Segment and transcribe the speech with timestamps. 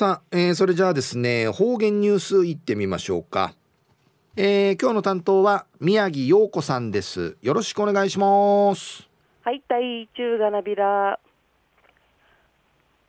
[0.00, 3.52] さあ、えー、それじゃあですね方言ニュースいってみましょうか、
[4.34, 7.36] えー、今日の担当は宮城陽子さんです。
[7.42, 9.06] よろしくお願いします。
[9.44, 11.20] はいたい中がなびら。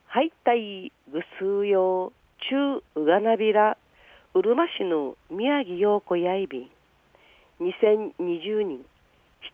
[0.06, 2.12] はいたいぐすうよ
[2.50, 3.78] 中がなびら。
[4.34, 6.60] うるま市の宮城陽子やいび。
[6.60, 6.70] ん
[7.62, 8.80] 2020年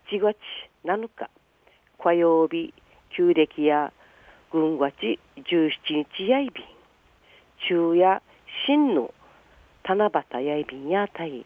[0.09, 0.37] 7月
[0.85, 1.29] 7日
[2.03, 2.73] 火曜日
[3.15, 3.93] 旧暦や
[4.51, 5.69] 軍月17
[6.17, 6.63] 日やいび。
[6.63, 6.76] ん
[8.67, 9.13] 真の
[9.87, 11.45] 七夕やいびんやたい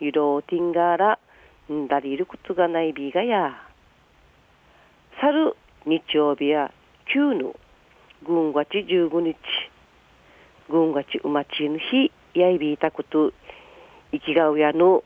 [0.00, 1.18] ゆろうてんがら
[1.72, 3.54] んだりいることがないびがや。
[5.18, 6.70] 去る日曜日や
[7.10, 7.54] 旧の
[8.26, 9.36] 軍月15日。
[10.68, 13.32] 軍月うまちの日やいびいたこと
[14.10, 15.02] 生きがうやの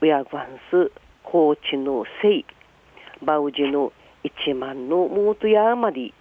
[0.00, 0.90] うやぐわんす
[1.22, 2.44] 高知のせい。
[3.22, 3.92] バウジの
[4.24, 6.12] 一万のもうとやあまり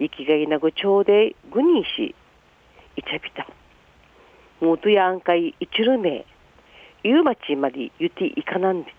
[0.00, 2.16] 生きがいなぐ町でぐにし
[2.96, 3.46] いちゃびた。
[4.64, 6.24] もとやんかいいちるめ
[7.02, 8.90] ゆうまちまでゆていかなんで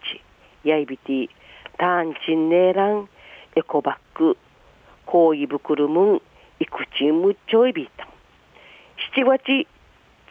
[0.63, 0.67] ち。
[0.67, 1.27] やいびて
[1.79, 3.09] たんちんねえらん
[3.55, 4.37] エコバッグ。
[5.07, 6.21] こういぶくるむん
[6.59, 8.07] いくちむっちょいびた
[9.15, 9.67] 7月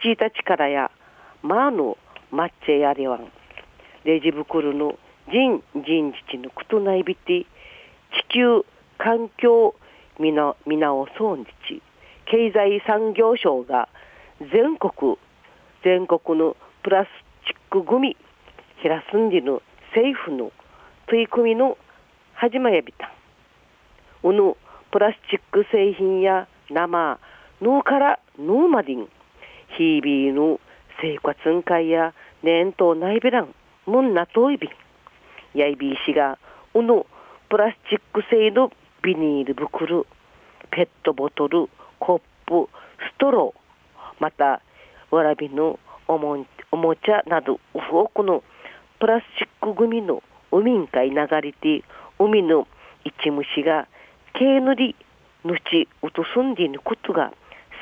[0.03, 0.89] 1日からや
[1.43, 1.97] まあの
[2.31, 3.27] まっちゃやれわん。
[4.05, 7.47] レジ袋の人人事のことないびて地
[8.29, 8.65] 球
[8.97, 9.75] 環境
[10.17, 11.81] みな見直そうにち。
[12.25, 13.89] 経済産業省が
[14.39, 15.17] 全国
[15.85, 17.07] 全国のプラス
[17.45, 18.17] チックゴミ
[18.81, 19.61] 減らすんじの
[19.93, 20.51] 政府の
[21.05, 21.77] 取り組みの
[22.33, 23.13] 始まやびた。
[24.23, 24.55] うぬ
[24.91, 27.19] プラスチック製品や生
[27.61, 29.07] 脳から脳までに
[29.77, 30.59] 日々の
[30.99, 33.53] 生活んかいや念とないべらん
[33.85, 34.67] もんなといび
[35.53, 36.39] やいびいしが
[36.73, 37.05] うぬ
[37.47, 38.71] プラスチック製の
[39.03, 40.07] ビニール袋
[40.71, 42.71] ペットボトルコップ
[43.13, 44.63] ストローまた
[45.15, 48.43] わらびのおもおもちゃなど多くの
[48.99, 50.21] プラスチックゴミの
[50.51, 51.83] 海んかい流れて
[52.19, 52.67] 海の
[53.05, 53.87] 一虫が
[54.33, 54.95] 毛塗り
[55.45, 57.31] ぬちうとすんでいることが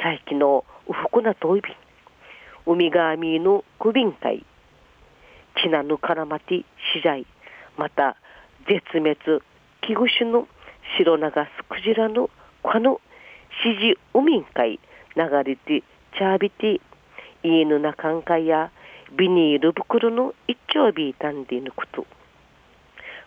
[0.03, 1.69] 最近のうふくなといび。
[2.65, 4.45] 海がみのくびんかい
[5.61, 6.65] ちなぬからまてし
[7.01, 7.25] じゃい。
[7.77, 8.15] また
[8.67, 9.17] 絶滅
[9.81, 10.47] 危惧種の
[10.97, 12.29] 白長スクジラの
[12.61, 13.01] この
[13.65, 14.79] 指示海んかい
[15.15, 15.83] 流れて
[16.17, 16.79] ちゃびて
[17.43, 18.71] 家の中んかや
[19.17, 22.05] ビニール袋の一丁ビータンでぬこと。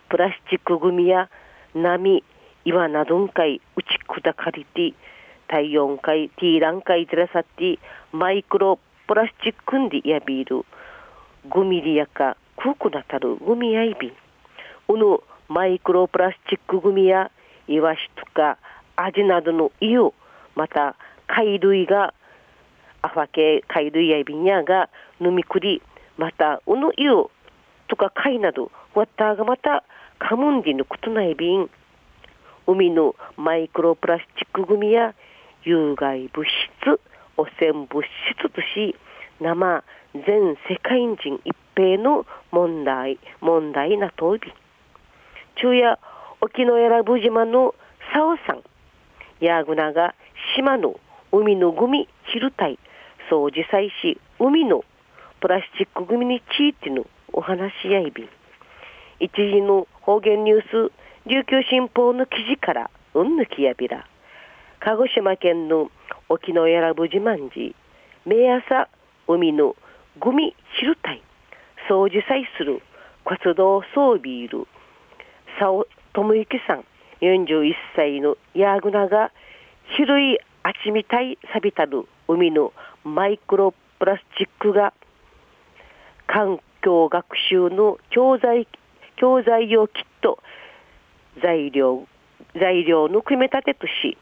[0.09, 1.29] プラスチックグミや
[1.73, 2.23] 波
[2.65, 4.93] 岩などんかい打ち砕かれて
[5.47, 7.79] 体温かいティーランかいずらさって
[8.11, 10.65] マイクロプラスチックんでやびる。
[11.49, 14.11] 5ミリやか空くなたるゴミやいびん。
[14.89, 17.31] うぬマイクロプラスチックグミや
[17.67, 18.57] イワシとか
[18.95, 20.11] アジなどの硫
[20.55, 20.95] また
[21.27, 22.13] 貝類が
[23.01, 25.81] アファ系貝類やビニャが飲みくり
[26.17, 27.29] またうの硫
[27.87, 29.83] とか貝などわったがまた
[30.19, 31.69] カムンディのことない瓶
[32.65, 35.13] 海のマイクロプラスチックグミや
[35.63, 36.99] 有害物質
[37.37, 38.03] 汚染物
[38.35, 38.95] 質とし
[39.39, 39.83] 生
[40.13, 44.51] 全世界人一平の問題問題なとび
[45.55, 45.99] 昼夜
[46.41, 47.75] 沖永良部島の
[48.13, 48.63] 沙尾さん
[49.39, 50.15] ヤーグナが
[50.55, 50.99] 島の
[51.37, 52.79] 海のゴミ昼帯
[53.29, 54.83] 掃除祭し海の
[55.39, 58.27] プラスチックゴミについてのお話やいび
[59.19, 60.91] 一時の方言ニュース
[61.29, 64.07] 琉球新報の記事からうんぬきやびら。
[64.79, 65.91] 鹿児島県の
[66.29, 67.75] 沖永良部自慢寺
[68.25, 68.89] 毎朝
[69.27, 69.75] 海の
[70.19, 71.21] ゴミ昼帯
[71.89, 72.81] 掃除祭する
[73.25, 74.67] 活動装備いる
[75.59, 76.85] 佐尾智之さん
[77.21, 79.31] 41歳のヤーグナが
[79.97, 82.73] 広いあちみたい錆びたる海の
[83.05, 84.93] マイクロプラスチックが
[86.27, 88.67] 環境学習の教材
[89.15, 90.39] 教材用キット
[91.41, 92.05] 材料
[92.59, 94.17] 材料の組み立てとし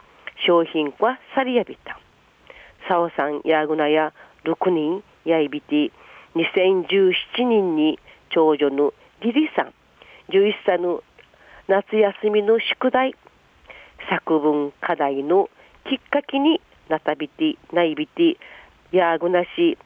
[0.46, 2.00] 商品化さりやびた。
[2.88, 4.14] サオさんヤグナや
[4.44, 5.92] 6人やいびて
[6.36, 7.98] 2017年に
[8.30, 8.94] 長女の
[9.24, 9.74] リリさん
[10.30, 11.02] 11歳の
[11.68, 13.16] 夏休みの宿題
[14.12, 15.50] 作文課題の
[15.90, 18.38] きっかけになたびてないびて
[18.92, 19.78] やぐなし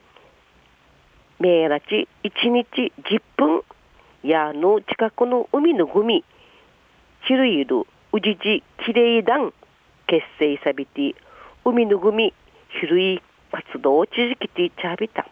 [1.39, 3.63] めいらち1日10分
[4.23, 6.23] やの近くの海のゴミ
[7.27, 9.53] 種類いるうじじきれい団
[10.07, 11.15] 結成さびて
[11.63, 12.33] 海のゴミ
[12.79, 15.27] 種類活動を続けてちゃびた。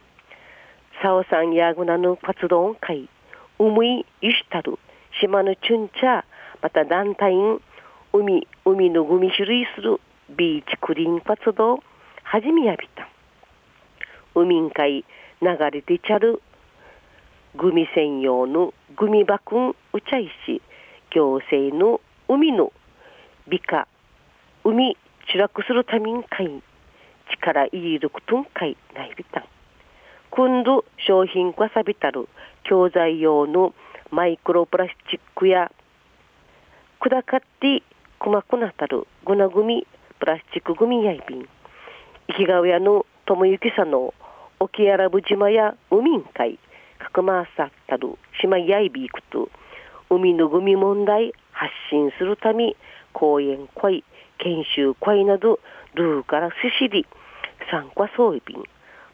[1.02, 3.08] さおさんやぐなの活動会、
[3.60, 4.80] うむいゆしたる、
[5.22, 6.24] 島のチュンチャ、
[6.62, 7.34] また団体
[8.14, 11.79] 海海のゴミ種類するビーチクリーン活動
[12.24, 13.07] はじめやびた。
[14.35, 15.06] 海ん海
[15.41, 16.41] 流れてちゃる
[17.56, 20.62] グミ専用のグミバクンうちゃいし
[21.12, 22.74] 行政の海の
[23.47, 23.88] 美化
[24.63, 24.97] 海
[25.31, 26.62] チラクするためんかい
[27.31, 29.45] 力入れることんかいないびた。
[30.30, 32.27] 今度商品化さびたる
[32.63, 33.73] 教材用の
[34.12, 35.71] マイクロプラスチックや
[37.00, 37.81] 砕かって
[38.19, 39.88] 細くなたるグナグミ
[40.19, 41.48] プラスチックグミやいびん。
[42.28, 44.14] 生きがうやの友幸さの
[44.60, 46.58] 沖アラブ島や海ん海
[46.98, 49.50] かくまさったる島やいびいくと。
[50.10, 52.75] 海のグミ問題発信するため
[53.14, 54.04] 講演会
[54.40, 55.60] 研修会など
[55.94, 57.06] ルーからすしり。
[57.69, 58.42] 参加装備。
[58.46, 58.64] 便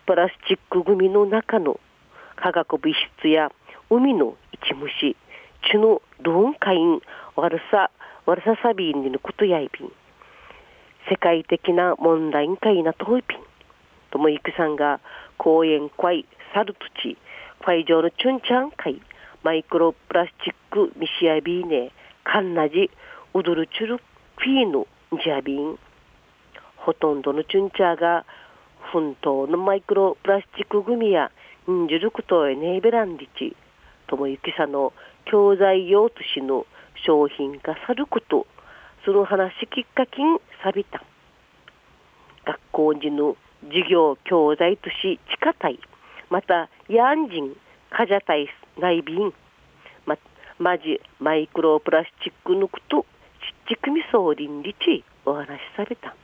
[0.06, 1.80] プラスチックグミの中の
[2.36, 3.52] 化学物質や
[3.90, 5.18] 海の一虫。
[5.70, 7.02] 血のドーンカイン
[7.36, 7.90] 悪さ
[8.26, 9.92] 悪ささびんにのことやいびん。
[11.10, 13.40] 世界的な問題にかいなといびん
[14.12, 15.00] ともいくさんが
[15.38, 17.18] 講演会サルトチ
[17.66, 19.02] 会場のチュンチャン会
[19.44, 21.92] マイクロプラスチックミシアビーネ
[22.24, 22.90] カンナジ
[23.34, 24.86] ウドルチュルフィーヌ
[25.24, 25.78] ジャビン。
[26.78, 28.26] ほとんどのチュンチャーが
[28.92, 31.32] 奮闘のマイクロプラスチックグミや
[31.70, 33.56] ンジュルクトエネーベランディチ。
[34.08, 34.94] ともゆきさの
[35.26, 36.66] 教材用としの
[37.06, 38.48] 商品化さること。
[39.06, 41.04] その話きっかけにさびた。
[42.46, 43.36] 学校時の
[43.68, 45.78] 授業教材とし地下体
[46.30, 47.56] またヤンジン
[47.90, 48.48] カジャタイ
[48.80, 49.34] 内便
[50.06, 50.18] ま
[50.58, 53.06] マジマイクロプラスチック抜くと
[53.68, 56.16] ちっちくみそうりんりちお話しされた。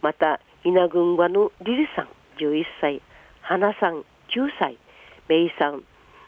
[0.00, 2.08] また稲群馬のリリさん
[2.38, 3.02] 11歳。
[3.42, 4.04] 花さん9
[4.58, 4.78] 歳。
[5.28, 5.84] メイさん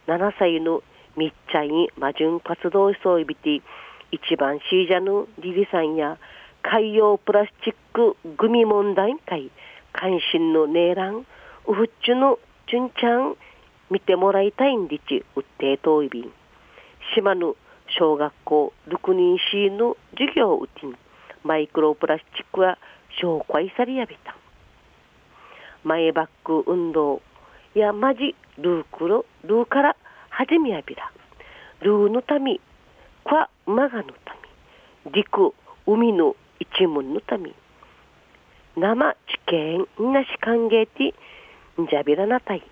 [0.07, 0.83] 7歳の
[1.17, 3.63] みっちゃいに魔順活動そういびて
[4.13, 6.19] 一番シージャのリリさんや
[6.69, 9.53] 海洋プラスチックグミ問題会
[9.93, 11.25] 関心のネーラン
[11.69, 13.37] ウフッチュのチュンチャン
[13.89, 16.33] 見てもらいたいんでちうってといびん
[17.15, 17.55] 島の
[17.97, 20.99] 小学校6人市の授業うてん
[21.45, 22.79] マイクロプラスチックは
[23.23, 24.37] 紹介されやびた。
[25.85, 27.23] 前バック運動
[27.75, 29.97] やまじルークロルーから
[30.31, 31.13] 始めやびら。
[31.81, 32.59] ルーのため
[33.25, 34.35] クワマガのた
[35.07, 35.55] め陸
[35.87, 37.53] 海の一門のため
[38.77, 39.17] 生地
[39.47, 41.15] 形なし歓迎て
[41.81, 42.63] んじゃびらなたい。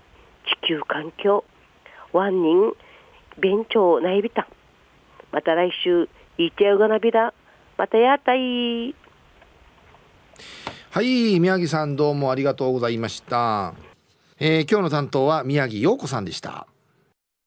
[0.62, 1.44] 地球環境。
[2.12, 2.72] ワンニン
[3.38, 4.46] 勉強ないびた。
[5.32, 7.32] また来週いてうがなびら。
[7.76, 8.94] またやたい
[10.90, 13.74] はい宮城さんどうもありがとうございました、
[14.38, 16.68] えー、今日の担当は宮城陽子さんでした。